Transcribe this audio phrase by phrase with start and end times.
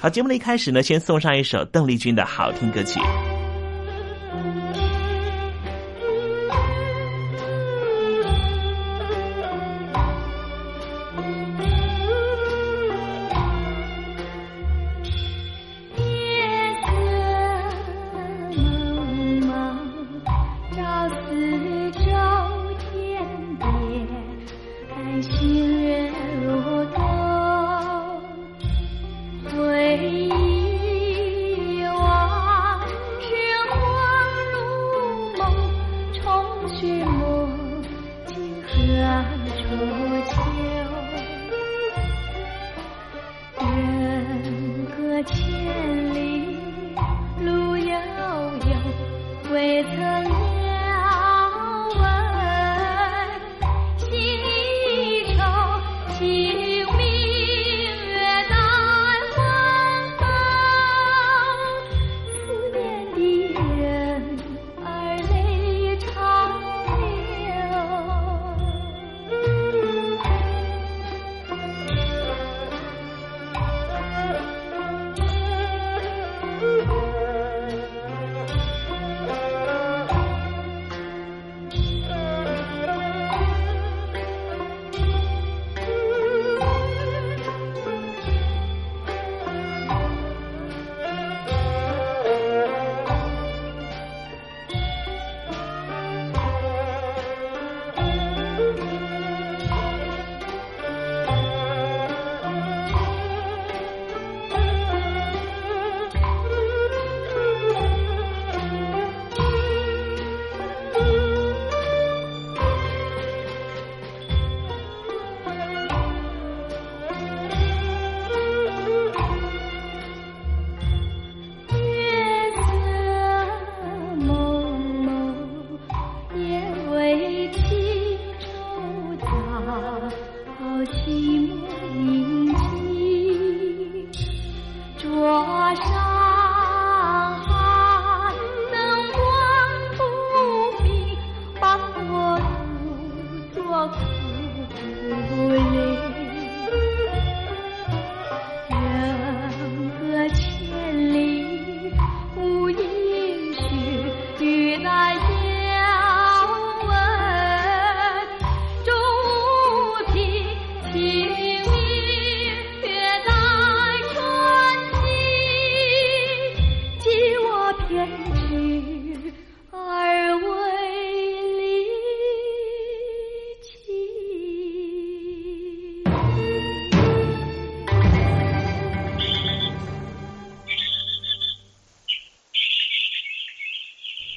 [0.00, 2.98] 好，节目的一开始呢，先送上一首邓丽君的好听歌曲。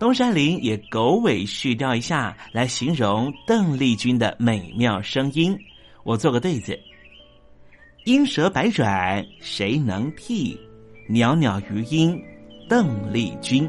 [0.00, 5.54] 东山林也狗尾续貂一下来形容邓丽君的美妙声音。
[6.04, 6.80] 我做个对子：
[8.06, 10.58] 莺舌百转谁能替？
[11.06, 12.18] 袅袅余音
[12.66, 13.68] 邓丽君。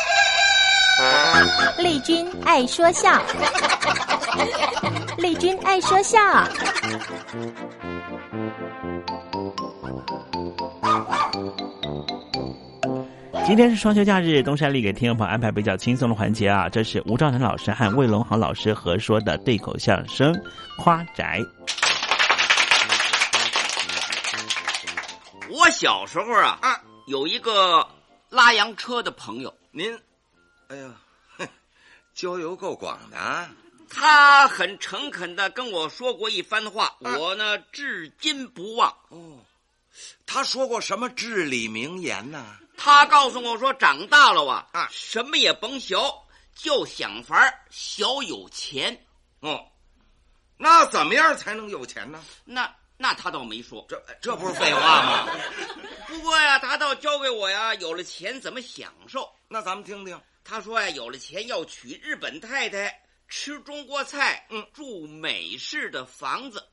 [1.77, 3.21] 丽君爱说笑，
[5.17, 6.19] 丽君爱说笑。
[13.45, 20.33] 今天是双休假日，东山里给听众朋友安排比较轻松的环节啊，这是吴兆南老师和魏龙豪老师合说的对口相声
[20.77, 21.39] 《夸宅》。
[25.49, 27.85] 我小时候啊，啊有一个
[28.29, 29.93] 拉洋车的朋友，您，
[30.67, 30.83] 哎呀。
[32.21, 33.49] 交友够广的，啊，
[33.89, 38.95] 他很诚恳的跟我说过一番话，我呢至今不忘。
[39.09, 39.39] 哦，
[40.27, 42.59] 他说过什么至理名言呢？
[42.77, 45.97] 他告诉我说，长大了啊，啊，什么也甭学，
[46.53, 49.03] 就想法小有钱。
[49.39, 49.65] 哦，
[50.57, 52.23] 那怎么样才能有钱呢？
[52.45, 55.27] 那那他倒没说，这这不是废话吗？
[56.05, 59.27] 不过呀，他倒教给我呀，有了钱怎么享受。
[59.47, 60.21] 那咱们听听。
[60.43, 66.63] 他说呀，有了钱要娶日本太太，吃中国菜，嗯，住美式的房子。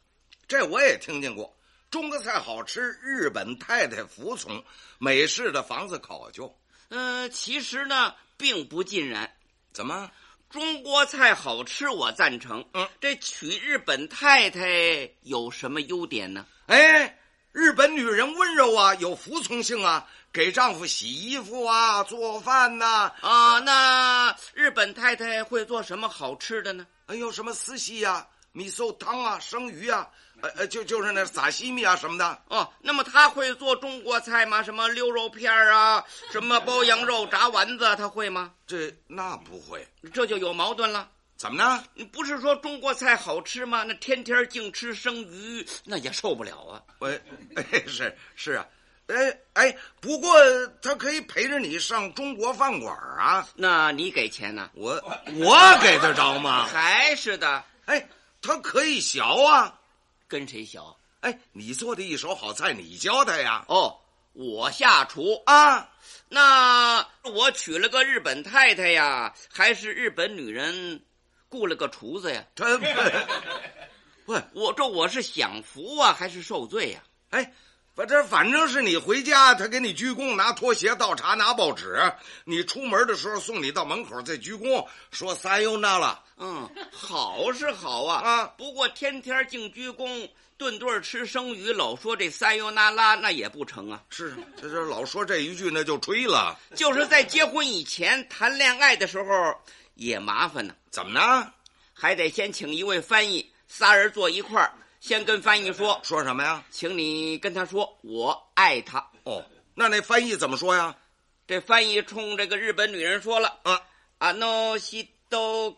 [0.46, 1.56] 这我也听见过，
[1.90, 4.64] 中国菜好吃，日本太太服从，
[4.98, 6.58] 美式的房子考究。
[6.88, 9.36] 嗯，其实呢，并不尽然。
[9.72, 10.10] 怎么？
[10.48, 12.66] 中国菜好吃，我赞成。
[12.72, 16.46] 嗯，这娶日本太太有什么优点呢？
[16.66, 17.18] 哎，
[17.52, 20.10] 日本女人温柔啊，有服从性啊。
[20.32, 23.58] 给丈夫洗衣服啊，做饭呐啊！
[23.60, 26.86] 那日本太太会做什么好吃的呢？
[27.06, 30.08] 哎呦，什么丝西呀、米寿汤啊、生鱼啊，
[30.42, 32.42] 呃呃，就就是那撒西米啊什么的。
[32.48, 34.62] 哦，那么她会做中国菜吗？
[34.62, 38.52] 什么溜肉片啊，什么包羊肉、炸丸子，她会吗？
[38.66, 41.08] 这那不会，这就有矛盾了。
[41.36, 41.82] 怎么呢？
[41.94, 43.82] 你不是说中国菜好吃吗？
[43.82, 46.82] 那天天净吃生鱼，那也受不了啊！
[46.98, 47.20] 喂，
[47.88, 48.66] 是是啊。
[49.08, 50.30] 哎哎，不过
[50.82, 53.48] 他可以陪着你上中国饭馆啊。
[53.54, 54.70] 那你给钱呢？
[54.74, 55.02] 我
[55.40, 56.66] 我给得着吗？
[56.66, 57.64] 还是的。
[57.86, 58.06] 哎，
[58.42, 59.74] 他可以学啊。
[60.26, 60.78] 跟谁学？
[61.20, 63.64] 哎，你做的一手好菜，你教他呀。
[63.68, 63.98] 哦，
[64.34, 65.90] 我下厨啊。
[66.28, 71.02] 那我娶了个日本太太呀，还是日本女人
[71.48, 72.44] 雇了个厨子呀？
[72.54, 72.86] 真不？
[74.32, 77.02] 喂，我这我是享福啊，还是受罪呀？
[77.30, 77.54] 哎。
[77.98, 82.00] 反正反正是你回家，他给你鞠躬，拿拖鞋倒茶，拿报纸。
[82.44, 86.22] 你出门的时候送你到门口再鞠躬，说撒由那了。
[86.36, 88.46] 嗯， 好是好啊啊！
[88.56, 94.00] 不过天天净鞠躬，顿顿吃生鱼，老说这撒由那拉，那也不成啊。
[94.10, 96.56] 是，这这老说这一句，那就吹了。
[96.76, 99.52] 就是在结婚以前谈恋爱的时候
[99.96, 100.72] 也麻烦呢。
[100.88, 101.52] 怎么呢？
[101.92, 104.72] 还得先请一位翻译，仨人坐一块儿。
[104.99, 106.63] 先跟翻译说说什么呀？
[106.69, 109.05] 请你跟他说我爱他。
[109.23, 109.43] 哦，
[109.75, 110.95] 那那翻译怎么说呀？
[111.45, 113.81] 这翻译冲这个日本女人说了啊，
[114.19, 115.07] あの人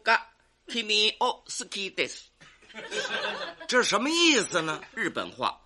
[0.04, 0.20] が
[0.68, 2.26] 君を好きです。
[3.68, 4.82] 这是什么意思呢？
[4.94, 5.60] 日本话，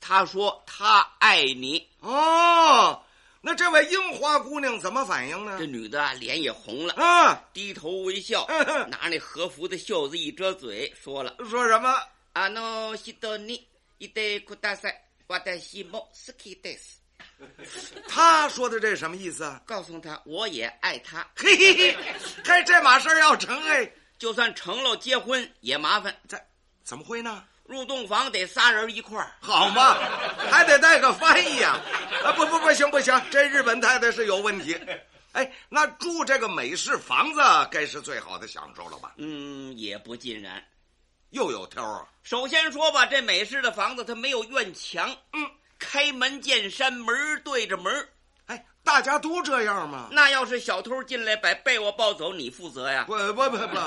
[0.00, 1.86] 他说他爱你。
[2.00, 3.02] 哦，
[3.40, 5.56] 那这位樱花姑娘怎么反应呢？
[5.58, 8.46] 这女的脸也红了啊，低头微笑，
[8.88, 11.92] 拿那和服的袖子一遮嘴，说了说什么？
[12.36, 13.68] あの人に
[13.98, 15.00] いてください。
[15.28, 17.00] 私も好きです。
[18.08, 19.60] 他说的这什么意思啊？
[19.66, 21.26] 告诉他我也爱他。
[21.36, 21.96] 嘿嘿嘿，
[22.44, 26.14] 嘿，这码事儿要成哎，就算成了结婚也麻烦。
[26.28, 26.38] 这
[26.84, 27.44] 怎么会呢？
[27.64, 29.94] 入洞房得仨人一块儿，好嘛，
[30.50, 31.80] 还得带个翻译呀、
[32.22, 32.32] 啊！
[32.32, 34.76] 不不不行不行，这日本太太是有问题。
[35.30, 39.14] 哎，那住这个美式房子该是最好的享受了吧？
[39.16, 40.62] 嗯，也不尽然。
[41.31, 42.07] 又有挑啊！
[42.23, 48.09] 首先说吧，这美式的房子它没有院墙，嗯，开门见山，门对着门。
[48.45, 50.07] 哎，大家都这样吗？
[50.11, 53.03] 那要是小偷进来把被窝抱走，你负责呀？
[53.07, 53.77] 不不不不，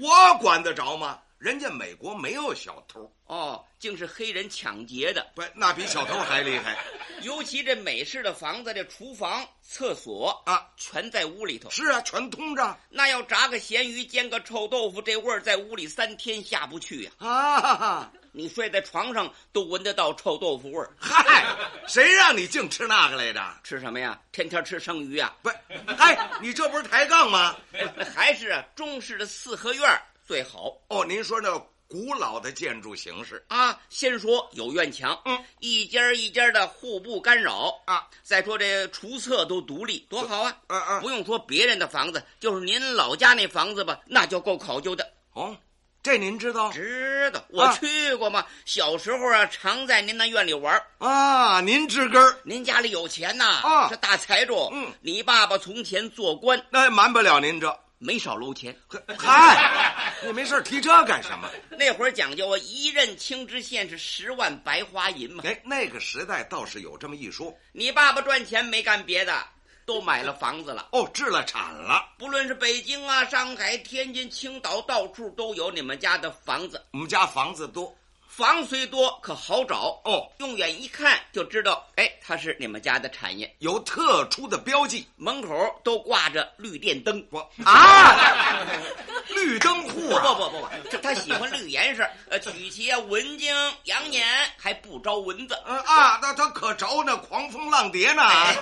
[0.00, 1.20] 我管得着吗？
[1.38, 5.26] 人家美国没有小偷哦，竟是黑人抢劫的。
[5.34, 6.76] 不，那比小偷还厉害。
[7.22, 11.68] 尤其这美式的房子，这厨房、厕所啊，全在屋里头。
[11.70, 12.78] 是啊，全通着。
[12.88, 17.10] 那要炸个咸鱼、煎个臭豆腐，这味儿在屋里三天下不去呀！
[17.18, 18.12] 啊！
[18.36, 20.90] 你睡在床上都闻得到臭豆腐味儿。
[20.98, 21.46] 嗨，
[21.86, 23.40] 谁让你净吃那个来着？
[23.62, 24.20] 吃什么呀？
[24.32, 25.34] 天天吃生鱼啊？
[25.40, 25.50] 不，
[25.98, 27.56] 哎，你这不是抬杠吗？
[28.14, 31.04] 还是啊，中式的四合院最好哦。
[31.06, 38.08] 您说那古老的建筑形式啊，先说有院墙，嗯，一家一家的互不干扰啊。
[38.22, 40.56] 再说这厨厕都独立，多好啊！
[40.68, 45.08] 嗯嗯，不用说别人的房子，就是您老家那房子吧，那就够考究的。
[45.34, 45.54] 哦，
[46.02, 46.72] 这您知道？
[46.72, 48.40] 知道，我去过嘛。
[48.40, 51.60] 啊、小时候啊，常在您那院里玩啊。
[51.60, 54.70] 您知根儿，您家里有钱呐，啊，是大财主。
[54.72, 57.78] 嗯，你爸爸从前做官，那瞒不了您这。
[58.04, 58.76] 没少搂钱，
[59.18, 61.48] 嗨，你没事提这干什么？
[61.78, 65.42] 那会儿讲究啊，一任青知县是十万白花银嘛。
[65.46, 67.50] 哎，那个时代倒是有这么一说。
[67.72, 69.42] 你爸爸赚钱没干别的，
[69.86, 70.90] 都买了房子了。
[70.92, 72.04] 哦，置了产了。
[72.18, 76.84] 不论是北京啊、上海、天津、青岛，到处都有你们家的房子。
[76.92, 77.96] 我们家房子多。
[78.36, 80.28] 房虽多，可好找哦。
[80.38, 87.24] 用眼一看就知道，哎，它是你们家的产业，有特殊的标记，门口都挂着绿电灯。
[87.30, 88.66] 我啊，
[89.30, 90.34] 绿灯户啊！
[90.34, 94.26] 不不不不，这他喜欢绿颜色，呃，曲奇啊文静养眼，
[94.58, 95.56] 还不招蚊子。
[95.64, 98.22] 嗯啊，那他可招那狂风浪蝶呢。
[98.24, 98.56] 哎、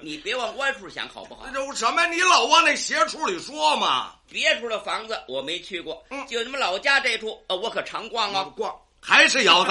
[0.00, 1.48] 你别往歪处想，好不好？
[1.52, 2.06] 有什么？
[2.06, 4.12] 你老往那邪处里说嘛？
[4.30, 8.72] 别处的房子我没去过，嗯，就你们老家这处，呃，我可常逛啊，逛。
[9.06, 9.70] 还是窑子？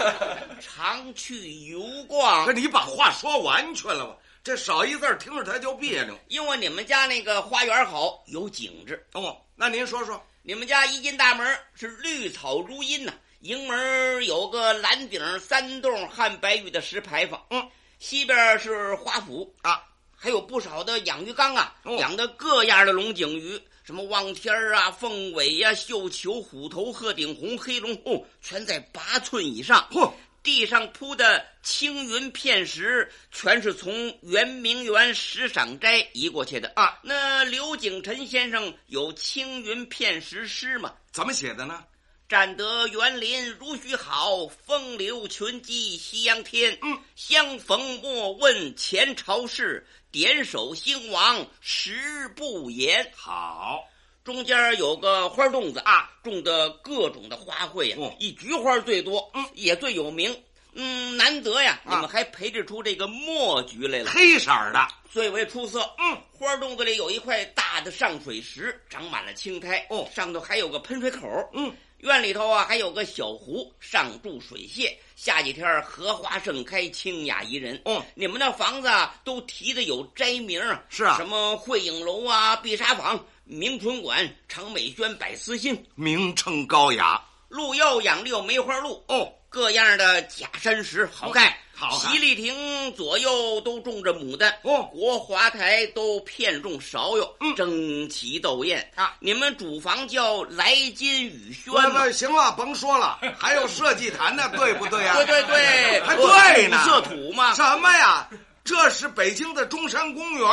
[0.58, 2.46] 常去游逛。
[2.46, 4.16] 可你把话说完全了吧？
[4.42, 6.18] 这少一字听着他就别扭。
[6.28, 9.06] 因为你们家那个花园好，有景致。
[9.12, 19.82] 哦，那您说说，你们家一进大门是绿草如茵呐、啊，迎门有个蓝顶三栋汉白玉的石牌坊，嗯，西边是花圃啊，
[20.16, 23.60] 还有不少的养鱼缸啊，哦、养的各样的龙井鱼。
[23.86, 29.88] 什么望天啊、凤尾呀、啊、绣球、虎头、鹤顶红、黑龙哦，全在八寸以上。
[29.92, 30.12] 嚯，
[30.42, 36.98] 地上铺的青云片石，全是从圆明园石赏斋移过去的啊。
[37.00, 40.92] 那刘景臣先生有青云片石诗吗？
[41.12, 41.84] 怎么写的呢？
[42.28, 46.76] 占得园林如许好，风流群鸡夕阳天。
[46.82, 53.12] 嗯，相逢莫问前朝事，点首兴亡时不言。
[53.14, 53.84] 好，
[54.24, 60.36] 中间有个花洞子啊，种的各种的花卉呀、啊，嗯、以菊花最多，嗯，也最有名。
[60.72, 65.88] 嗯，难得呀，啊、你们还培植出这个墨菊来了，黑色的，最为出色。
[65.98, 69.86] 嗯，花洞子里有一块大的上水石，长满了青苔。
[69.90, 71.48] 哦，上头还有个喷水口。
[71.54, 71.72] 嗯。
[71.98, 74.94] 院里头啊，还有个小湖，上筑水榭。
[75.16, 77.80] 下几天荷花盛开，清雅宜人。
[77.86, 87.20] 嗯，你们那房子啊，都提的有斋名啊，是啊，什么汇影楼啊、碧沙坊、明春馆、长美轩、百思新，名称高雅。
[87.48, 91.56] 路要养六梅花鹿哦，各样的假山石好看。
[91.78, 99.14] 好看，席立亭左右都种着牡丹，哦，国华台都片种芍药，嗯，争奇斗艳啊！
[99.20, 102.10] 你们主房叫来金雨轩吗？
[102.10, 105.16] 行了，甭说了，还有社稷坛呢，对不对呀、啊？
[105.16, 107.52] 对对对，还对呢，色土嘛？
[107.52, 108.26] 什么呀？
[108.64, 110.48] 这是北京的中山公园，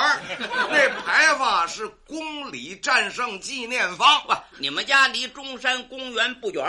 [0.69, 4.21] 那牌坊是公里战胜纪念坊。
[4.27, 6.63] 不，你们家离中山公园不远。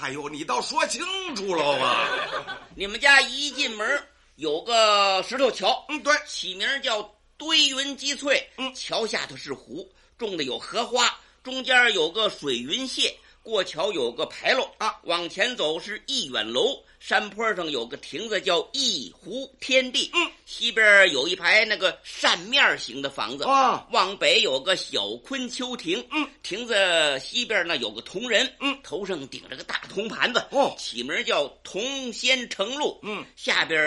[0.00, 1.02] 哎呦，你倒说清
[1.34, 2.58] 楚了吧！
[2.76, 7.02] 你们家一进门有个石头桥，嗯，对，起名叫
[7.38, 8.46] 堆云积翠。
[8.58, 13.10] 嗯，桥下头是湖，种的有荷花，中间有个水云榭，
[13.42, 15.00] 过桥有个牌楼啊。
[15.04, 26.74] 往前走是一远楼，山坡上有个亭子叫一湖天地，嗯，西边有一排那个扇面形的房子，啊，往北有个小昆丘亭，嗯，亭子
[27.20, 33.80] 西边呢有个铜人，嗯，头上顶着个大铜盘子，哦，起名叫铜仙成路，嗯，下边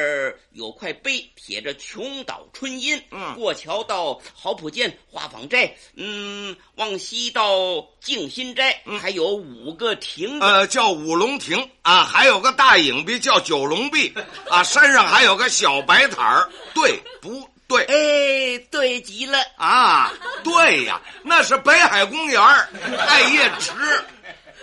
[0.54, 14.14] 有块碑，写着琼岛春阴，嗯，过桥到好普涧花舫寨，嗯，往西到静心斋，还有五个亭子，呃，叫五龙亭啊，还有个大影壁叫九龙壁
[14.48, 17.84] 啊，山上还有个小白塔儿，对不对？
[17.86, 20.12] 哎，对极了啊，
[20.44, 22.40] 对呀，那是北海公园
[23.08, 23.72] 艾叶池，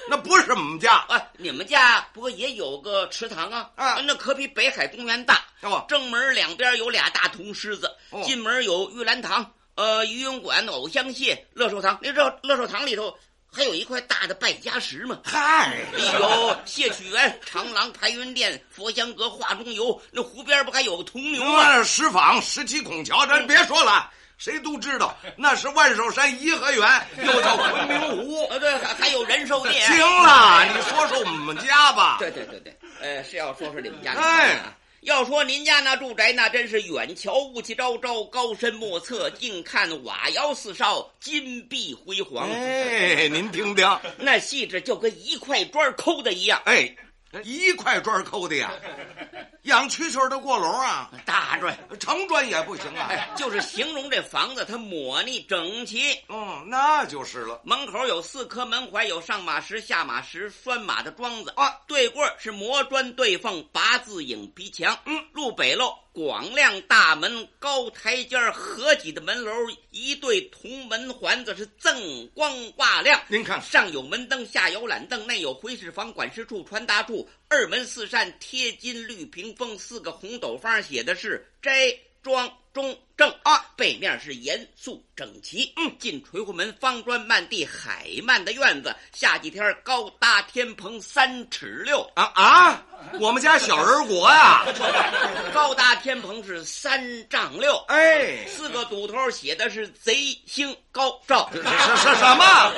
[0.08, 1.28] 那不是我们家哎。
[1.36, 5.40] 你们家不过也有个池塘啊，啊，那可比北海公园大。
[5.62, 11.98] 哦，正门两边有俩大铜狮子，哦、进门有玉兰堂、呃游泳馆、偶像戏、乐寿堂。
[12.02, 13.12] 那这乐寿堂里头
[13.56, 15.18] 还有一块大的败家石嘛？
[15.24, 15.78] 嗨，
[16.20, 19.98] 有谢曲园、长廊、排云殿、佛香阁、画中游。
[20.10, 21.82] 那湖边不还有个铜牛吗？
[21.82, 24.10] 石坊、十七孔桥，咱别说了。
[24.36, 28.44] 谁都知道那是万寿山颐和园，又叫昆明湖。
[28.52, 29.86] 呃，对，还还有仁寿殿。
[29.86, 32.16] 行了，你说说我们家吧。
[32.18, 34.12] 对对对对，呃，是要说说你们家。
[34.12, 34.60] 哎，
[35.00, 42.50] 要说您家那住宅，那真是远瞧雾气昭昭，高深莫测；近看瓦窑四少，金碧辉煌。
[42.50, 43.86] 哎，您听听，
[44.18, 46.60] 那细致就跟一块砖抠的一样。
[46.64, 46.96] 哎。
[47.44, 48.70] 一块砖抠的呀，
[49.62, 53.08] 养蛐蛐的过笼啊，大砖、长砖也不行啊。
[53.10, 56.12] 哎，就是形容这房子它抹腻整齐。
[56.28, 57.60] 嗯，那就是了。
[57.64, 61.80] 门口有四颗门槐，有上马石、下马石、拴马的桩子啊。
[61.86, 64.96] 对过是磨砖对缝、八字影皮墙。
[65.04, 65.94] 嗯，路北喽。
[66.16, 69.52] 广亮大门，高台阶合脊的门楼，
[69.90, 73.22] 一对铜门环子是锃光瓦亮。
[73.28, 77.28] 您看，上有门灯，下有懒凳，内有回事房、管事处、传达处。
[77.48, 85.72] 二门四扇贴金绿屏风，四个红斗方写的是斋庄中正啊，背面是严肃整齐。
[85.78, 92.84] 嗯，进垂户门，方砖漫地，海漫的院子，下几天高搭天棚三尺六啊啊！
[93.18, 94.66] 我们家小人国呀，
[95.54, 102.72] 高搭天棚是三丈六，哎，四个堵头写的是贼星高照，是是什么？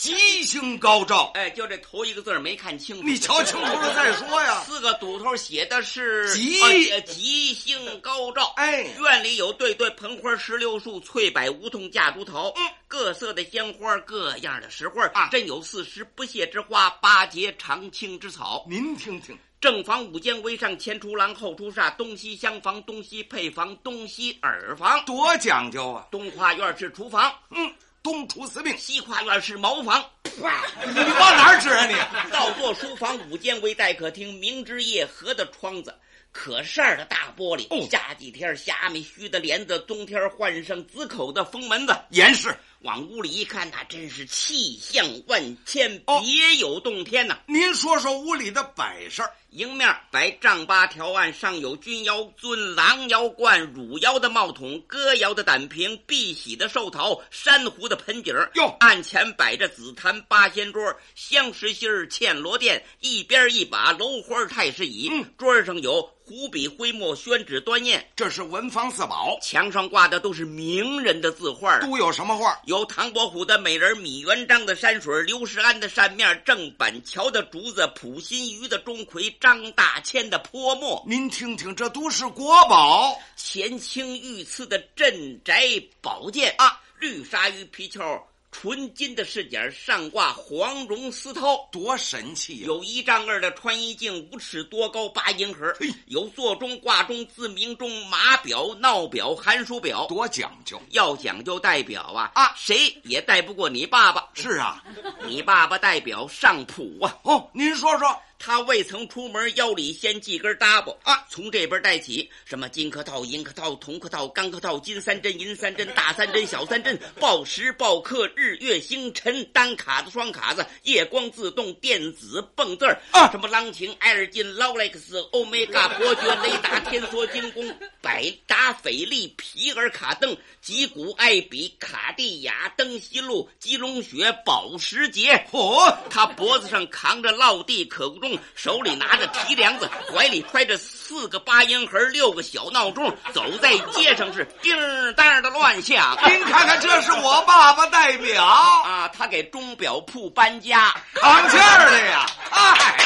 [0.00, 4.62] 吉星高照，哎，就这头一个字没看清楚，你瞧清楚了再说呀。
[4.62, 6.58] 四个堵头写的是吉
[6.90, 18.64] 呃、吉星高照，哎，院里有对对盆花石榴树、翠柏、梧桐、架竹桃，嗯，各色的鲜花，各样的石花啊，真有四时不谢之花，八节常青之草。
[18.70, 19.36] 您听听。
[19.60, 26.06] 正房五间为上，前出廊后出煞，东西厢房，东西配房，东西耳房，多讲究啊！
[26.10, 27.70] 东跨院是厨房，嗯，
[28.02, 30.04] 东厨司令；西跨院是茅房。
[30.24, 31.94] 你往哪儿指啊你？
[32.32, 35.94] 倒座书房，五间为待客厅，明之夜合的窗子。
[36.32, 42.56] 可扇的大玻璃，哦，夏几天虾米须的帘子，冬天换上紫口的封门子，严实。
[42.82, 47.40] 往屋里一看，那真是气象万千，哦、别有洞天呐、啊！
[47.46, 49.28] 您说说屋里的摆设。
[49.52, 65.08] 迎面摆丈八条案，上有君窑尊、狼窑罐、汝窑的帽筒、哥窑的胆瓶、碧玺的寿桃、珊瑚的盆景哟，案前摆着紫檀八仙桌、香石心儿嵌罗垫，一边一把楼花太师椅。
[65.10, 69.36] 嗯，桌上有湖笔、徽墨、宣纸、端砚，这是文房四宝。
[69.42, 72.56] 墙上挂的都是名人的字画，都有什么画？
[72.66, 81.02] 有唐伯虎的美人、米元璋的山水、刘世安的扇面、郑板桥的竹子、普心畬的钟馗、张大千的泼墨。
[81.06, 83.18] 您听听，这都是国宝。
[83.36, 88.22] 乾清御赐的镇宅宝剑啊，绿鲨鱼皮鞘。
[88.52, 92.66] 纯金的饰件上挂黄绒丝绦，多神气呀、啊！
[92.66, 95.72] 有一丈二的穿衣镜，五尺多高，八音盒。
[96.06, 100.82] 有座钟、挂钟、自鸣钟、码表、闹表、寒暑表，多讲究。
[100.90, 104.28] 要讲究戴表啊啊，谁也戴不过你爸爸。
[104.34, 104.82] 是啊，
[105.28, 107.16] 你爸爸戴表上谱啊。
[107.22, 108.20] 哦，您说说。
[108.42, 122.98] 他未曾出门，腰里先系根搭布啊，从这边带起，什么金客套、银客套、铜客套、钢客套、金三针、银三针、大三针、小三针、 报时报刻、日月星辰、单卡子、双卡子、夜光自动、电子蹦字儿。
[123.10, 127.62] 啊，什么朗晴、埃尔金、劳莱克斯、欧米伽、伯爵、雷达、天梭、精工、
[128.00, 135.34] 百达翡丽、皮尔卡登、吉古、艾比、卡地亚、登西路、基隆雪、保时捷。
[135.52, 138.44] 嚯、哦，他脖子上扛着落地可不中。
[138.54, 144.76] 手里拿着提梁子，怀里揣着四个八音盒，六个小闹钟，走在街上是叮
[145.14, 146.16] 当的乱响。
[146.26, 152.26] 您看看，这是我爸爸代表啊，他给钟表铺搬家，扛气儿的呀！
[152.50, 152.96] 哎，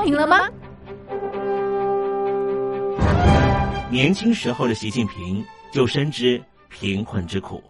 [0.00, 0.48] 平了吗？
[3.90, 7.62] 年轻时候的习近平就深知贫困之苦。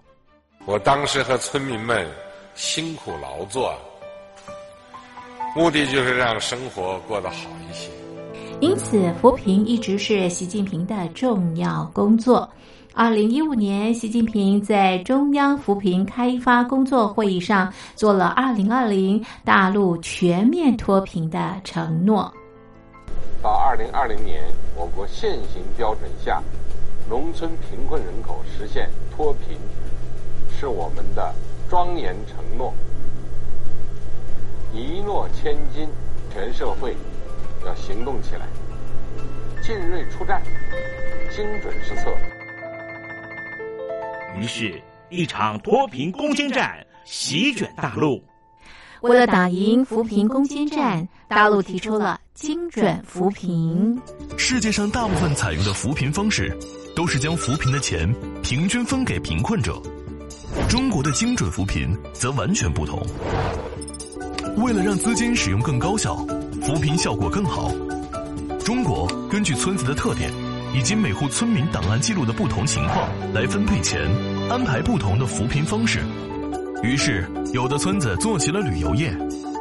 [0.66, 2.06] 我当时和村民们
[2.54, 3.74] 辛苦劳作
[5.56, 7.36] 目的就是让生活过得好
[7.70, 7.90] 一些。
[8.60, 12.46] 因此扶贫一直是习近平的重要工作。
[12.92, 22.32] 二零一五年，习近平在中央扶贫开发工作会议上做了二零二零大陆全面脱贫的承诺。
[23.40, 24.42] 到二零二零年，
[24.76, 26.42] 我国现行标准下，
[27.08, 29.56] 农村贫困人口实现脱贫，
[30.50, 31.32] 是我们的
[31.68, 32.74] 庄严承诺。
[34.74, 35.88] 一诺千金，
[36.32, 36.96] 全社会
[37.64, 38.46] 要行动起来，
[39.62, 40.42] 进锐出战，
[41.34, 42.10] 精准施策。
[44.38, 48.22] 于是，一场脱贫攻坚战席卷大陆。
[49.02, 53.98] 为了打赢扶贫攻坚战，大陆提出了精准扶贫。
[54.36, 56.56] 世界上大部分采用的扶贫方式，
[56.94, 59.80] 都是将扶贫的钱平均分给贫困者。
[60.68, 63.00] 中国的精准扶贫则完全不同。
[64.58, 66.16] 为了让资金使用更高效，
[66.62, 67.72] 扶贫效果更好，
[68.64, 70.30] 中国根据村子的特点。
[70.72, 74.00] 以及每户村民档案记录的不同情况来分配钱，
[74.48, 76.00] 安排不同的扶贫方式。
[76.82, 79.14] 于是，有的村子做起了旅游业，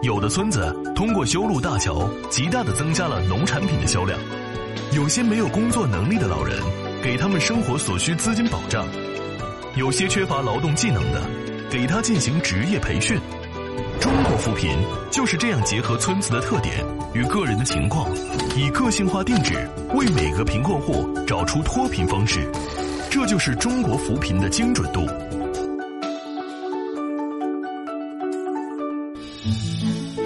[0.04, 4.18] 有的村子通过修路大桥，极大的增加了农产品的销量。
[4.94, 6.58] 有些没有工作能力的老人，
[7.04, 8.86] 给他们生活所需资金保障；
[9.76, 11.22] 有些缺乏劳动技能的，
[11.70, 13.20] 给他进行职业培训。
[14.40, 14.72] 扶贫
[15.12, 16.78] 就是这样结合村子的特点
[17.14, 18.10] 与个人的情况，
[18.56, 22.50] 以个性化定制为每个贫困户找出脱贫方式，
[23.12, 25.06] 这就是中国扶贫的精准度。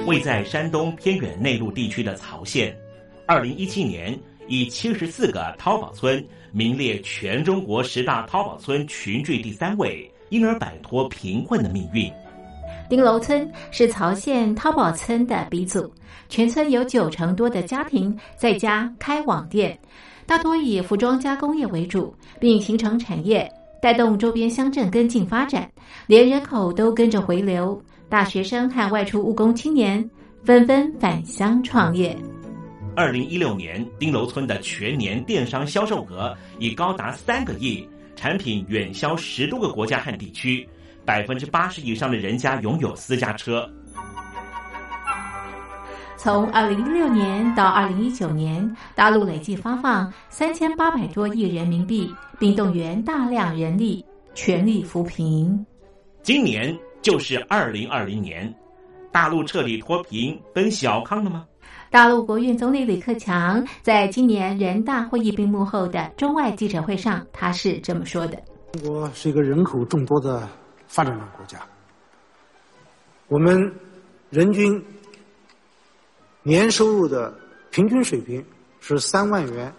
[0.06, 2.78] 位在山东偏远内陆地区的曹县，
[3.26, 12.12] 二零一七年以七十四个淘宝村名列全中国十大淘宝村群聚第三位，因而摆脱贫困的命运。
[12.89, 15.91] 丁楼村是曹县淘宝村的鼻祖，
[16.30, 19.78] 全村有九成多的家庭在家开网店，
[20.26, 23.50] 大多以服装加工业为主，并形成产业，
[23.82, 25.69] 带动周边乡镇跟进发展，
[26.08, 30.08] 连人口都跟着回流，大学生和外出务工青年
[30.43, 32.15] 纷纷返乡创业。
[32.96, 40.67] 二零一六年，丁楼村的全年电商销售额已高达三个亿，产品远销十多个国家和地区。
[41.06, 43.70] 百分之八十以上的人家拥有私家车。
[46.16, 55.66] 从二零一六年到二零一九年，大陆累计发放三千八百多亿人民币，并动员大量人力全力扶贫。
[56.22, 58.54] 今年就是二零二零年，
[59.12, 61.46] 大陆彻底脱贫奔小康了吗？
[61.89, 70.48] 大陆国务院总理李克强在今年人大会议闭幕后的中外记者会上，他是这么说的：“中国是一个人口众多的。”
[70.93, 71.60] 发展中国家，
[73.27, 73.73] 我们
[74.29, 74.79] 人均
[76.43, 77.34] 年收入的
[77.71, 78.45] 平均水平
[78.79, 79.73] 是三万元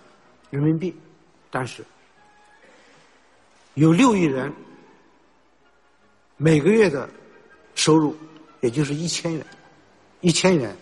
[0.50, 0.92] 人民币，
[1.52, 1.84] 但是
[3.74, 4.52] 有六亿人
[6.36, 7.08] 每个月的
[7.76, 8.16] 收入
[8.60, 9.46] 也就是一千元，
[10.20, 10.76] 一千元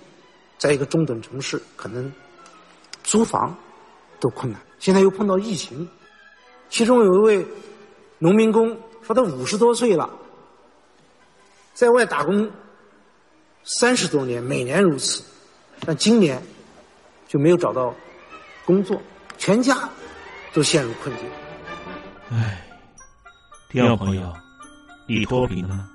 [0.56, 2.10] 在一个中等城市可能
[3.02, 3.54] 租房
[4.18, 4.58] 都困难。
[4.78, 5.86] 现在又碰到疫情，
[6.70, 7.46] 其中有一位
[8.18, 10.20] 农民工说他五十多岁了。
[11.74, 12.50] 在外打工
[13.64, 15.22] 三十多年，每年如此，
[15.86, 16.40] 但今年
[17.26, 17.94] 就没有找到
[18.66, 19.00] 工作，
[19.38, 19.88] 全家
[20.52, 21.24] 都陷入困境。
[22.30, 22.62] 唉，
[23.70, 24.32] 听众朋友，
[25.06, 25.88] 你脱贫了吗？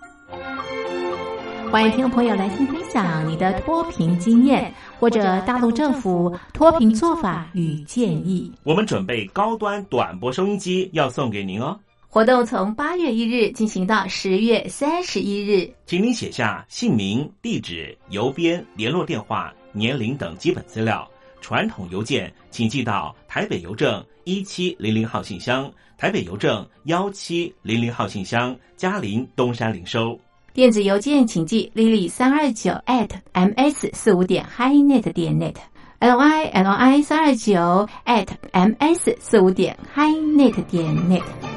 [1.71, 8.51] 欢迎听众朋友来信分享你的脱贫经验，或者大陆政府脱贫做法与建议。
[8.63, 11.77] 我们准备高端短波收音机要送给您哦。
[12.09, 21.07] 活动从八月一日进行到十月三十一日，请您写下姓名、地址、邮编、联络电话、年龄等基本资料。
[21.41, 30.17] 传统邮件请寄到台北邮政一七零零号信箱，台北邮政幺七零零号信箱，嘉陵东山零收。
[30.53, 39.77] 电子邮件请寄 lily 三二九 at ms 四五点 highnet 点 net，l y l i 三二九 at ms 四五点
[39.93, 41.56] highnet 点 net。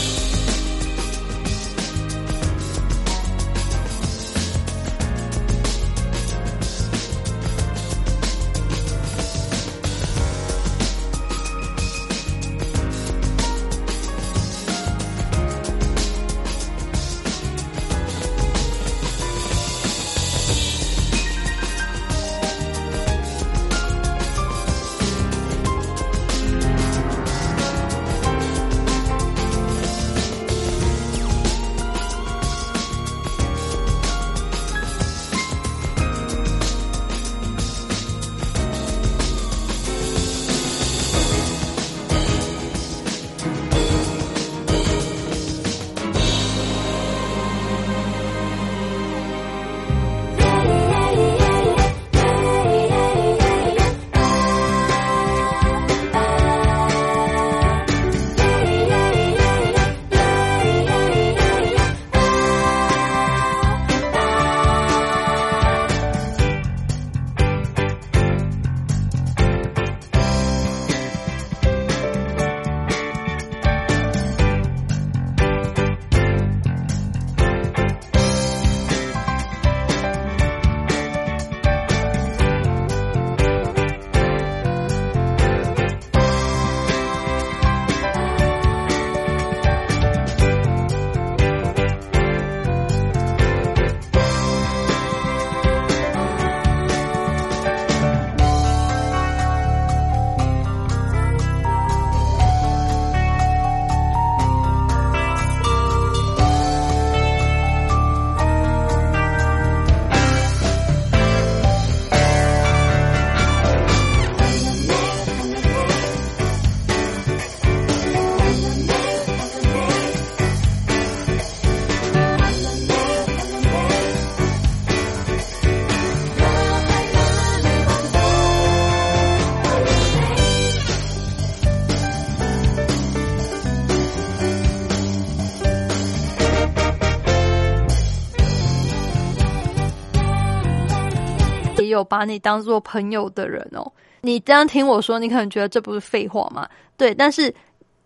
[142.03, 146.67] 把你当做朋友的人哦，你这样听我说，你可能觉得这不是废话嘛？
[146.97, 147.53] 对，但是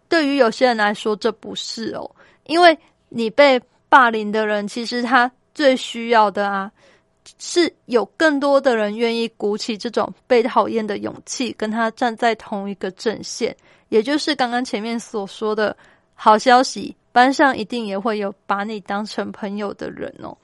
[0.07, 2.09] 对于有些人来说，这不是哦，
[2.45, 2.77] 因为
[3.09, 6.71] 你被霸凌的人，其实他最需要的啊，
[7.39, 13.55] 是有更多的人愿意鼓起这种被讨厌的勇气，跟他站在同一个阵线，
[13.89, 15.75] 也就是刚刚前面所说的
[16.13, 20.37] 好消息，班上一定也会有把你当成朋友的人哦。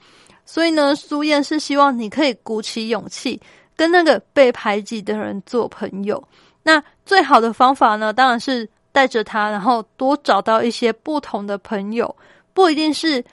[0.46, 3.40] 所以呢，苏燕是希望你可以鼓起勇气，
[3.76, 6.22] 跟那个被排挤的人做朋友。
[6.64, 12.16] 那最好的方法呢，当然是带着他，然后多找到一些不同的朋友，
[12.54, 13.24] 不一定是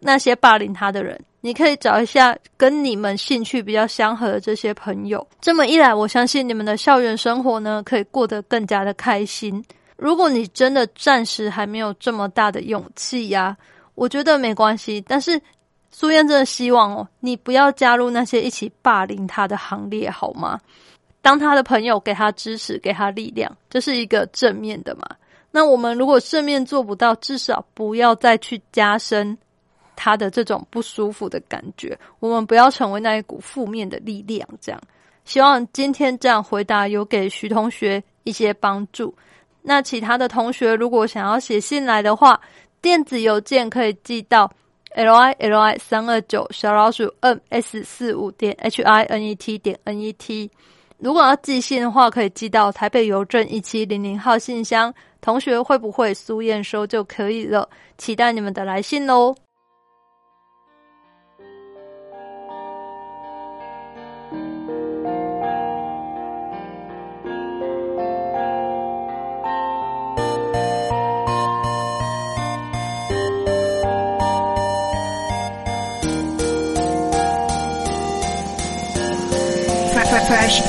[0.00, 1.20] 那些霸凌他的人。
[1.42, 5.26] 你可以找一下跟你们兴趣比较相合的这些朋友。
[5.40, 9.62] 这么一来，我相信你们的校园生活呢，可以过得更加的开心。
[9.96, 13.56] 如果你真的暂时还没有这么大的勇气呀，
[13.94, 15.40] 我觉得没关系，但是。
[15.94, 20.58] 苏燕真的希望哦，你不要加入那些一起霸凌他的行列，好吗？
[21.20, 25.02] 当他的朋友，给他支持，给他力量，这是一个正面的嘛？
[25.50, 29.36] 那我们如果正面做不到，至少不要再去加深
[29.94, 31.96] 他的这种不舒服的感觉。
[32.20, 34.48] 我们不要成为那一股负面的力量。
[34.62, 34.80] 这样，
[35.26, 39.14] 希望今天这样回答有给徐同学一些帮助。
[39.60, 42.40] 那其他的同学如果想要写信来的话，
[42.80, 44.50] 电子邮件可以寄到。
[44.94, 50.12] L i l i 三二九小老鼠 m s 四五点 h i n e t 点 n e
[50.12, 50.50] t，
[50.98, 54.92] 如果要寄信的话，可以寄到台北邮政一七零零号信箱。
[55.20, 57.68] 同学会不会苏验收就可以了？
[57.96, 59.34] 期待你们的来信哦。
[80.54, 80.60] 这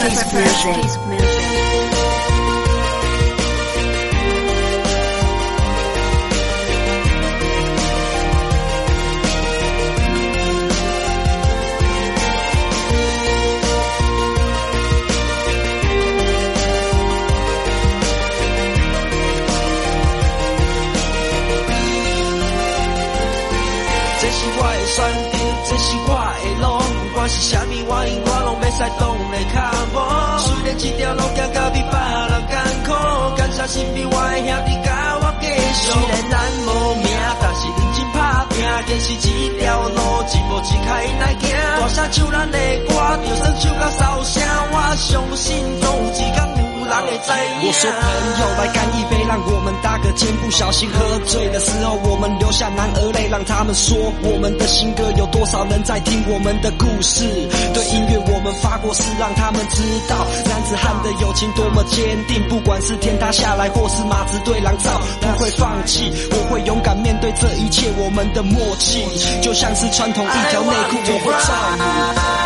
[24.30, 25.34] 是我的选择，
[25.68, 26.64] 这是我的路，
[27.10, 28.43] 不管是啥物，我永远。
[28.74, 29.56] 使挡的脚
[29.94, 29.96] 步。
[30.40, 31.94] 虽然这条路行到比别
[32.30, 32.90] 人艰苦，
[33.38, 34.90] 感谢身边我的兄弟甲
[35.22, 35.92] 我继续。
[35.92, 36.34] 虽然咱
[36.66, 37.08] 无名，
[37.40, 38.58] 但是认真打拼，
[38.88, 39.28] 坚持这
[39.60, 40.90] 条路一步一开
[41.22, 41.44] 来行。
[41.80, 42.58] 大声唱咱的
[42.88, 42.92] 歌，
[43.24, 46.63] 就算唱到烧声，我相信总有一天。
[46.96, 48.02] 我说朋
[48.40, 50.30] 友来干一杯，让我们搭个肩。
[50.38, 57.26] 不小心喝醉的时候，我们流下男儿泪，让他们说我们的新歌有多少人在听我们的故事。
[57.74, 62.48] 对音乐我们发过誓，让他们知道男子汉的友情多么坚定。
[62.48, 66.14] 不管是天塌下来，或是马子对狼造，不会放弃。
[66.30, 69.04] 我会勇敢面对这一切，我们的默契
[69.42, 72.43] 就像是穿同一条内裤，我会照你。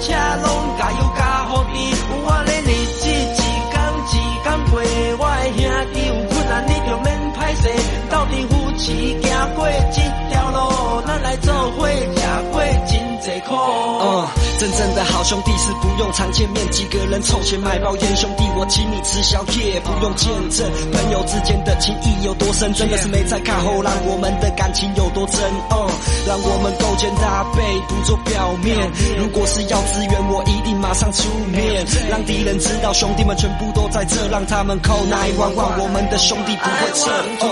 [0.00, 1.92] 车拢加油加好伊，
[2.24, 3.12] 我的日子一
[3.68, 4.80] 天一天过，
[5.18, 5.60] 我的兄
[5.92, 7.62] 弟有困难你就免歹势，
[8.10, 8.82] 斗阵扶持
[9.20, 9.58] 行过
[9.92, 10.58] 这条路，
[11.06, 12.18] 咱来做伙吃
[12.50, 12.54] 过
[12.86, 13.54] 真济苦。
[14.60, 25.40] 真正的好兄弟是不用常见面，几个人凑钱买包烟，兄弟我请你吃宵夜，不用见证朋友之间的情谊有多深，真的是没在看后浪，我们的感情有多真。
[25.40, 25.88] 嗯，
[26.28, 28.76] 让我们勾肩搭背，不做表面。
[29.16, 37.08] 如果是要支援，我一定马上出面，让敌人知道兄弟们全部都在这，让他们扣那一万万，我们的兄弟不会撤。
[37.40, 37.48] 今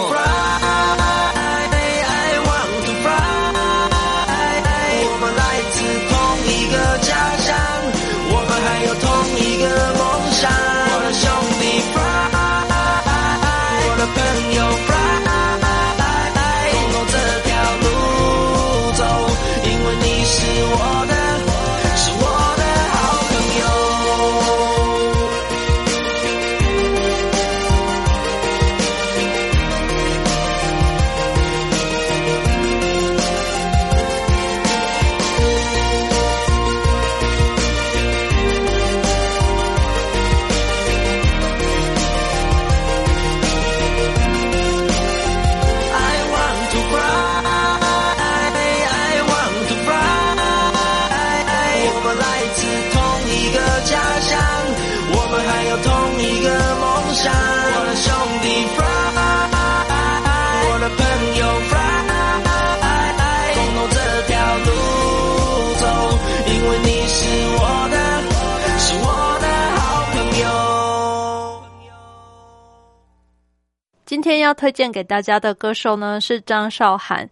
[74.59, 77.30] 推荐给大家的歌手呢是张韶涵。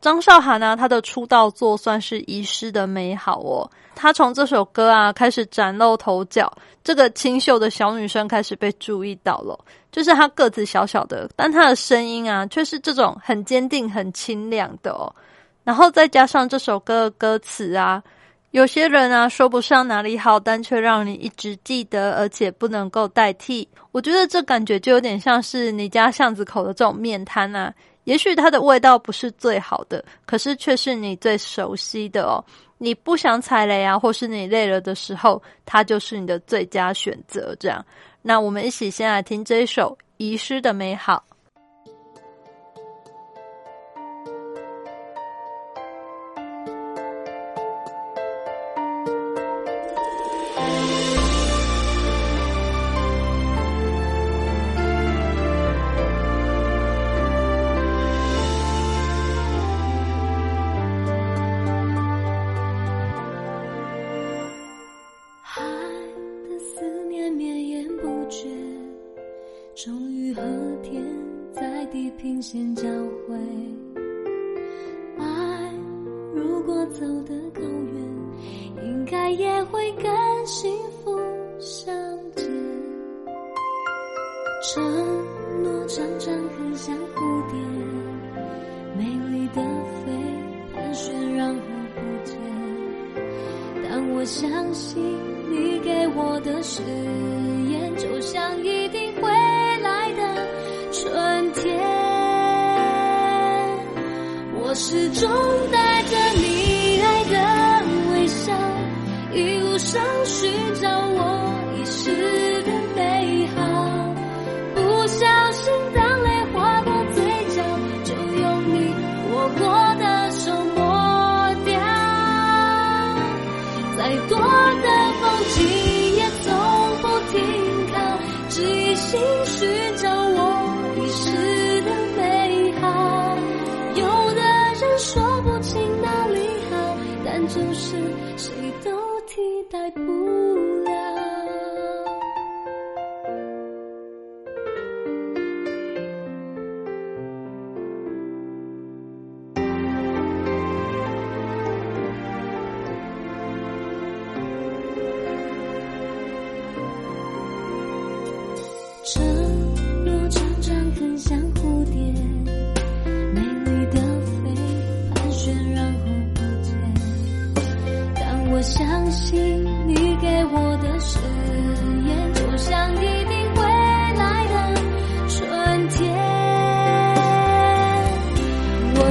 [0.00, 3.70] 张韶涵呢，她的出道作算是《遗失的美好》哦。
[3.94, 6.52] 她从这首歌啊开始崭露头角，
[6.84, 9.58] 这个清秀的小女生开始被注意到了。
[9.90, 15.10] 就是她个子小小的，但她的声音啊却是这种很坚定、很清亮的哦。
[15.64, 18.02] 然后再加上这首歌的歌词啊。
[18.56, 23.68] 有些人啊，说不上哪里好，但却让你一直记得，而且不能够代替。
[23.92, 27.70] 我觉得这感觉就有点像是你家巷子口的这种面摊啊。
[28.04, 32.42] 也许它的味道不是最好的，可是却是你最熟悉的哦。
[32.78, 37.54] 你不想踩雷啊，或是你累了的时候，它就是你的最佳选择。
[37.60, 37.84] 这样，
[38.22, 41.22] 那我们一起先来听这一首《遗失的美好》。
[71.96, 72.82] 地平线交
[73.26, 73.34] 汇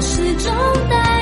[0.06, 0.54] 始终
[0.88, 1.15] 在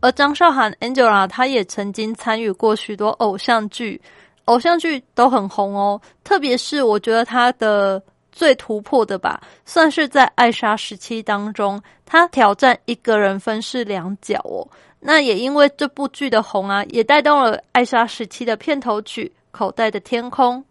[0.00, 4.00] 而张韶涵 angela 她也曾经参与过许多偶像剧
[4.44, 14.66] 偶像剧都很红哦特别是我觉得她的最突破的吧算是在艾莎时期当中她挑战一个人分饰两角哦
[15.00, 20.64] 那也因为这部剧的红啊也带动了艾莎时期的片头曲口袋的天空。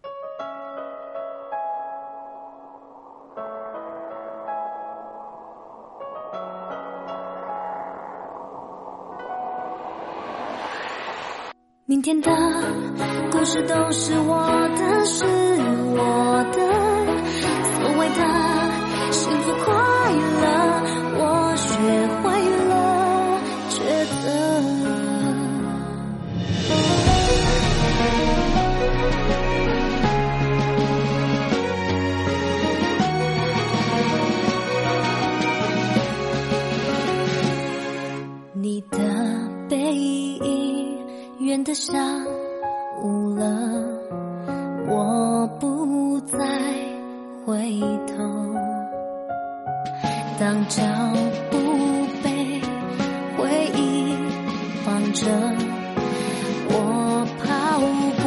[11.90, 12.30] 明天的
[13.32, 16.60] 故事都是我的是我的
[17.64, 19.50] 所谓的幸福
[41.48, 41.94] 远的下
[43.02, 43.46] 午了
[44.86, 46.36] 我不再
[47.46, 48.22] 回头。
[50.38, 50.82] 当脚
[51.50, 51.56] 步
[52.22, 52.60] 被
[53.38, 54.14] 回忆
[54.84, 55.26] 绑着
[56.68, 57.80] 我跑
[58.22, 58.26] 过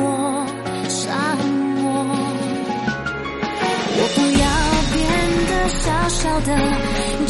[0.90, 1.36] 沙
[1.80, 1.94] 漠
[3.98, 4.46] 我不要
[4.96, 5.00] 变
[5.48, 7.21] 得小小的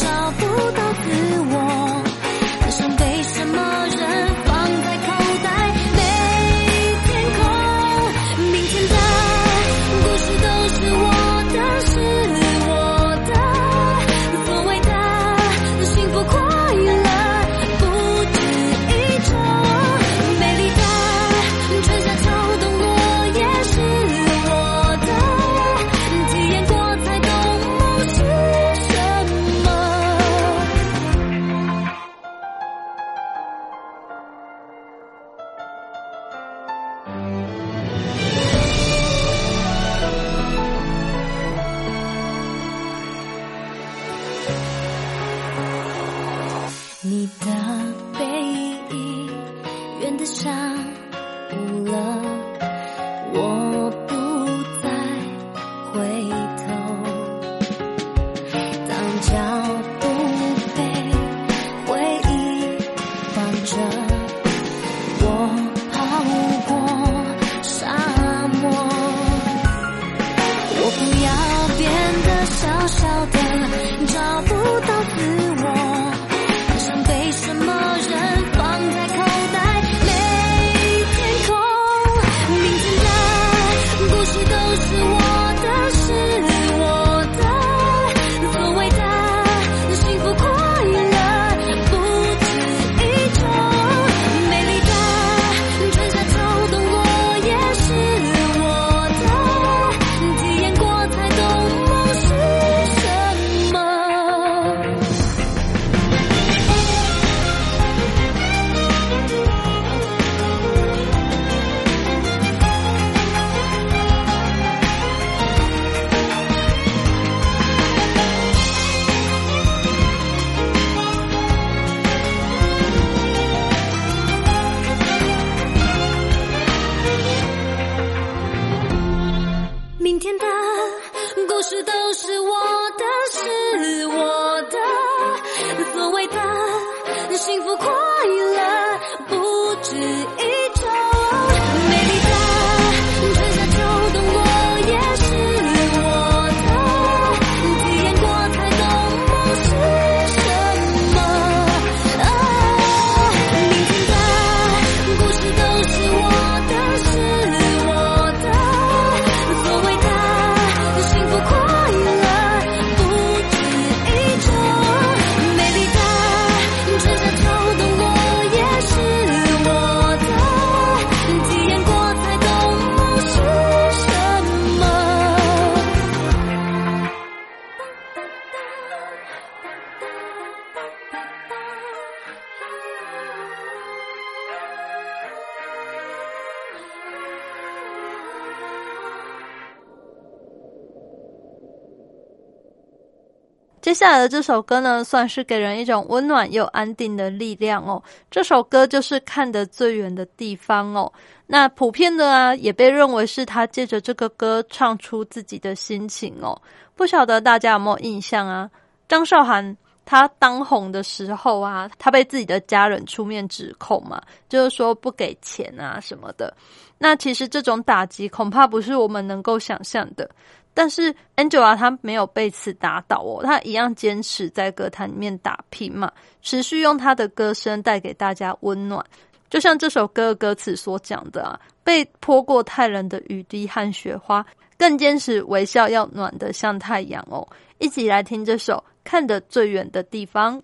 [194.01, 198.01] 下来的这首歌呢，算是给人一种温暖又安定的力量哦。
[198.31, 201.13] 这首歌就是看得最远的地方哦。
[201.45, 206.59] 那普遍的啊，也被认为是他借着这个歌唱出自己的心情哦。
[206.95, 208.67] 不晓得大家有没有印象啊？
[209.07, 216.51] 张韶涵她当红的时候啊，她被自己的家人出面指控嘛，就是说不给钱啊什么的。
[216.97, 220.27] 那其实这种打击恐怕不是我们能够想象的。
[220.73, 226.11] 但是 Angela 她没有被此打倒哦，她一样坚持在歌坛里面打拼嘛，
[226.41, 229.05] 持续用她的歌声带给大家温暖。
[229.49, 234.45] 就像这首歌歌词所讲的啊，被泼过太冷的雨滴和雪花，
[234.77, 237.45] 更坚持微笑要暖得像太阳哦。
[237.77, 240.61] 一起来听这首《看得最远的地方》。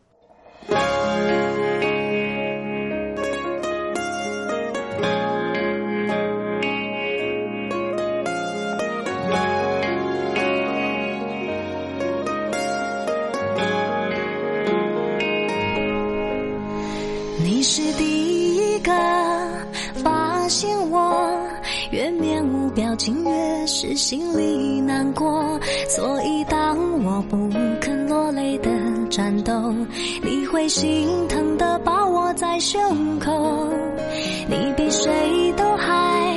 [17.78, 18.91] 是第一个
[20.03, 21.39] 发现我，
[21.91, 25.59] 越面无表情，越是心里难过。
[25.88, 27.38] 所以当我不
[27.80, 28.71] 肯落泪的
[29.11, 29.53] 战斗，
[30.23, 33.32] 你会心疼的把我在胸口。
[34.49, 36.34] 你比谁都还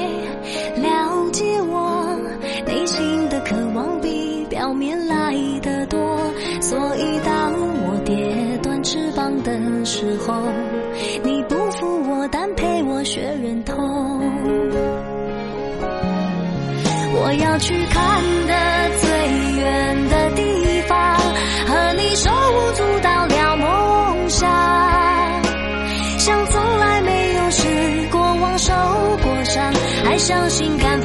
[0.76, 2.20] 了解我
[2.66, 5.99] 内心的渴望，比表面来的多。
[6.61, 7.55] 所以当
[7.86, 10.34] 我跌断翅膀的时候，
[11.22, 13.76] 你不负我，但陪我学忍痛。
[17.12, 18.55] 我要去看的
[19.01, 19.09] 最
[19.61, 21.16] 远的地方，
[21.66, 24.48] 和你手舞足蹈聊梦想，
[26.18, 27.66] 像从来没有失
[28.11, 28.72] 过望、受
[29.22, 29.72] 过伤，
[30.05, 30.99] 还相信敢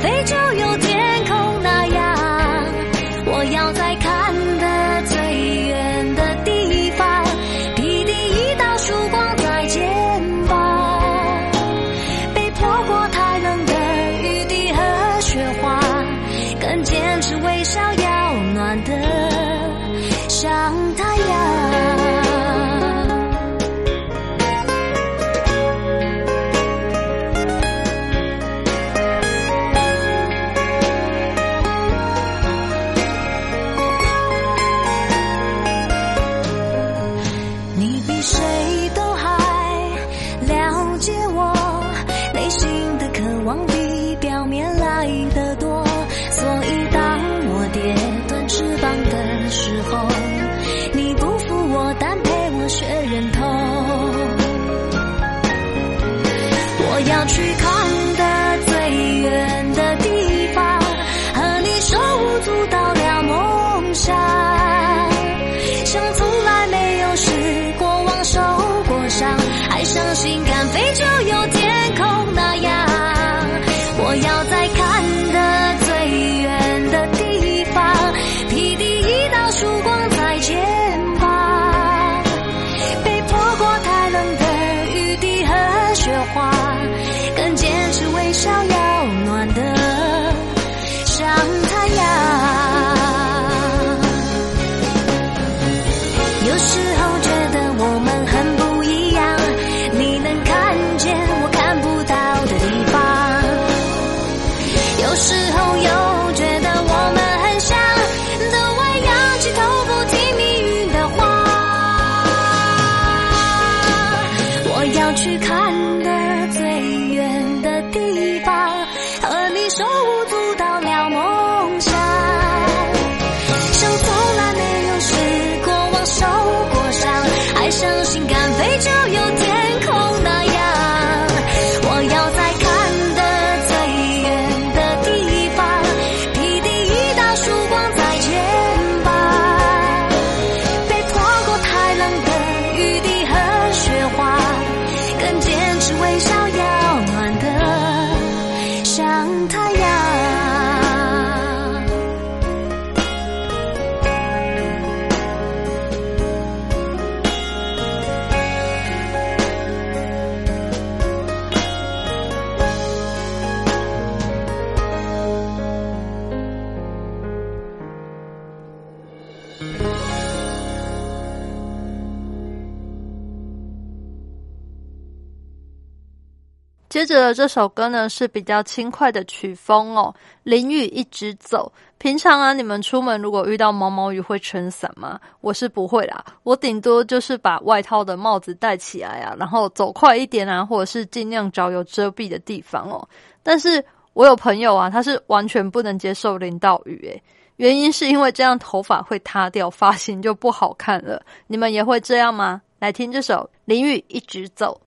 [177.06, 181.72] 接着这首歌呢是比较轻快的曲风哦，淋雨一直走。
[181.98, 185.20] 平常啊，你们出门如果遇到毛毛雨会撑伞吗？
[185.42, 193.08] 我是不会啦，我顶多就是把外套的帽子戴起来啊，然后走快一点啊，或者是尽量找有遮蔽的地方哦。
[193.42, 193.84] 但是
[194.14, 197.24] 我有朋友啊，他是完全不能接受淋到雨，诶，
[197.58, 201.22] 原因是因为这样头发会塌掉，发型就不好看了。
[201.48, 202.62] 你们也会这样吗？
[202.80, 204.80] 来听这首《淋雨一直走》。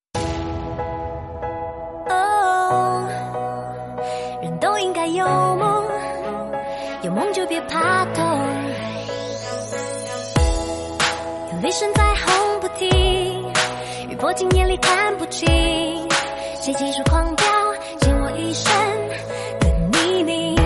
[5.28, 5.84] 有梦，
[7.02, 8.24] 有梦就别怕痛。
[11.52, 12.88] 有雷声在轰不停，
[14.08, 15.46] 雨泼进眼里看不清，
[16.60, 17.46] 谁急速狂飙，
[18.00, 18.72] 溅我一身
[19.60, 20.56] 的泥泞。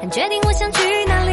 [0.00, 1.23] 很决定我想去哪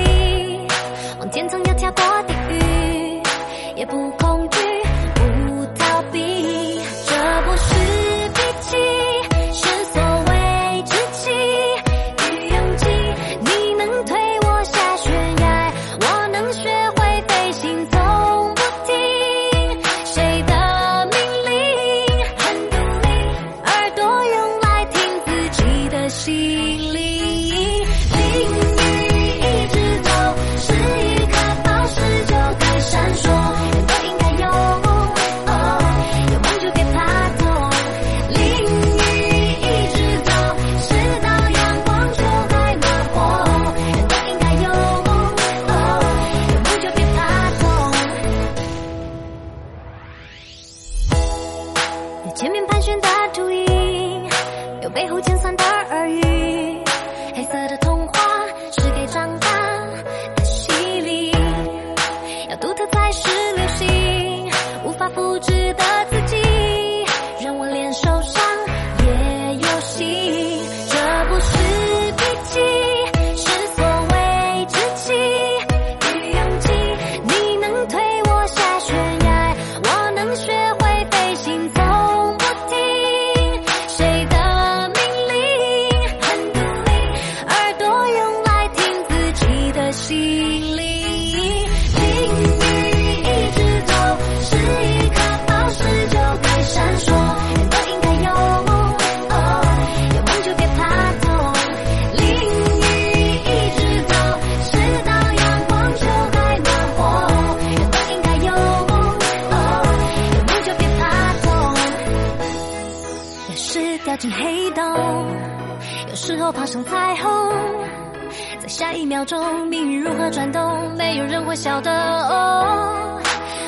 [119.12, 121.92] 秒钟，命运如何转动，没有人会晓得。
[121.92, 123.22] 哦，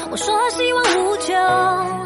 [0.09, 2.02] 我说希望无穷，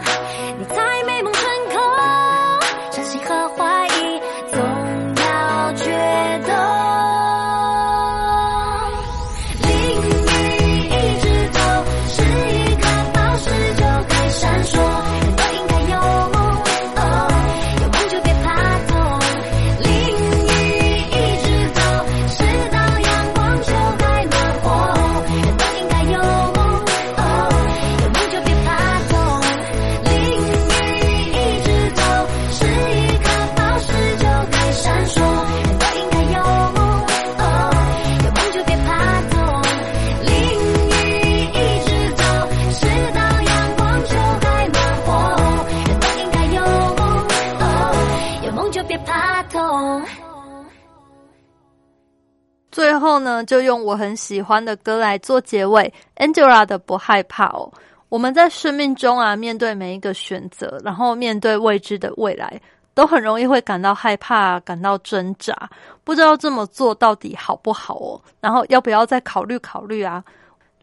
[53.45, 57.71] 就用我很喜欢的歌来做结尾，Angela 的《不害怕》哦。
[58.09, 62.59] 我们在生命中啊，面对每一个选择，然后面对未知的未来，
[62.93, 65.69] 都很容易会感到害怕，感到挣扎，
[66.03, 68.21] 不知道这么做到底好不好哦。
[68.39, 70.23] 然后要不要再考虑考虑啊？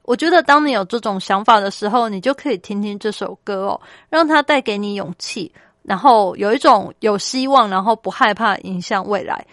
[0.02, 3.80] 我觉得当你有这种想法的时候，你就可以听听这首歌哦，
[4.10, 5.50] 让它带给你勇气，
[5.82, 9.46] 然后有一种有希望，然后不害怕影响未来。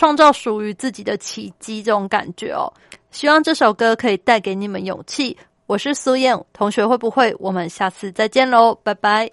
[0.00, 2.72] 创造属于自己的奇迹，这种感觉哦。
[3.10, 5.36] 希望这首歌可以带给你们勇气。
[5.66, 7.36] 我是苏燕同学，会不会？
[7.38, 9.30] 我们下次再见喽，拜拜。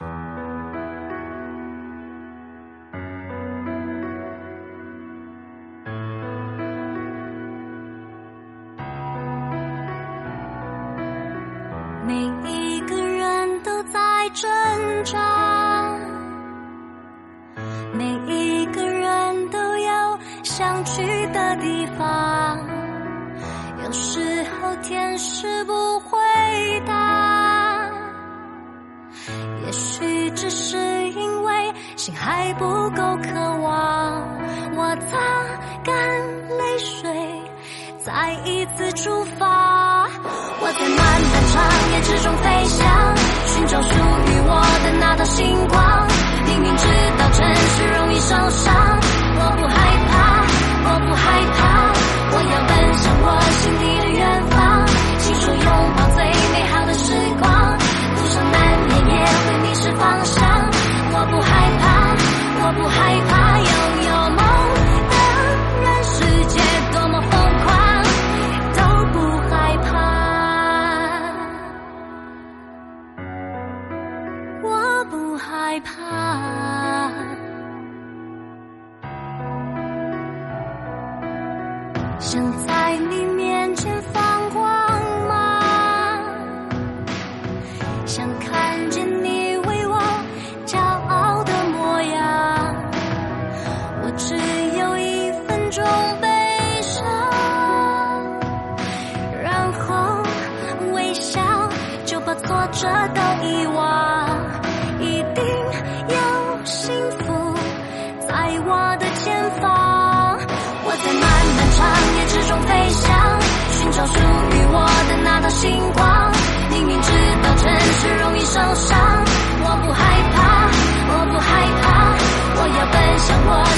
[12.06, 12.14] 每
[12.44, 14.50] 一个人都在挣
[15.06, 15.57] 扎，
[20.58, 22.58] 想去的地方
[23.84, 26.18] 有时候天使不回
[26.84, 27.88] 答
[29.64, 30.76] 也许只是
[31.10, 34.20] 因为心还不够渴望
[34.76, 35.20] 我擦
[35.84, 35.94] 干
[36.58, 37.08] 泪水
[38.00, 40.08] 再一次出发
[40.60, 46.08] 我在漫漫长夜之中飞翔寻找属于我的那道星光
[46.48, 49.00] 明明知道城市容易受伤
[49.40, 50.17] 我不害怕。
[82.38, 86.24] 想在你面前放光芒
[88.06, 89.37] 想看见你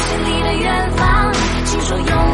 [0.10, 1.32] 心里的远方，
[1.66, 2.29] 请说。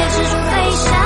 [0.00, 0.99] 也执着飞翔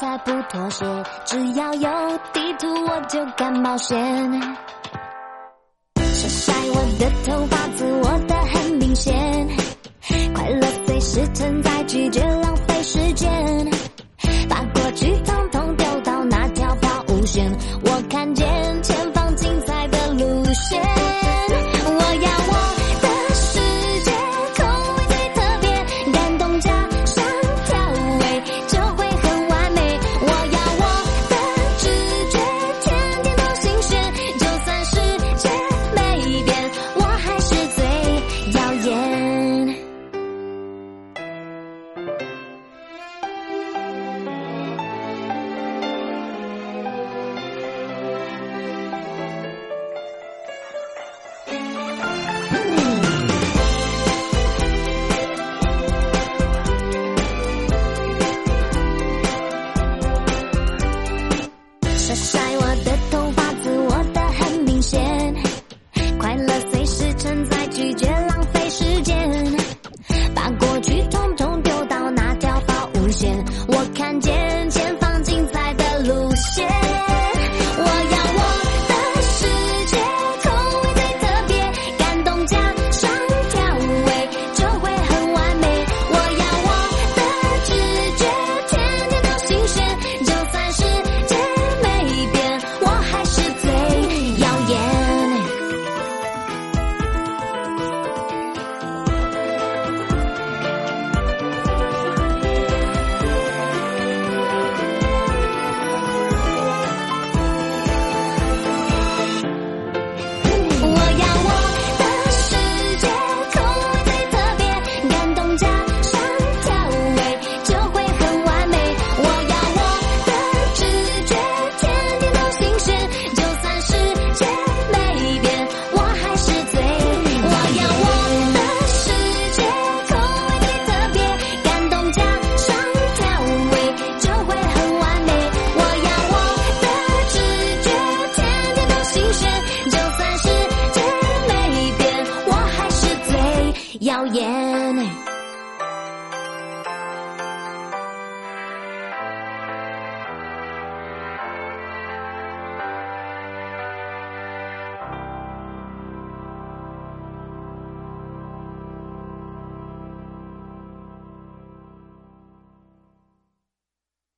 [0.00, 0.84] 才不妥协
[1.24, 3.96] 只要有地图我就敢冒险。
[5.96, 9.48] 晒晒我的头发自我的很明显。
[10.34, 13.30] 快乐随时存在拒绝浪费时间。
[14.48, 17.50] 把过去通通丢到那条抛物线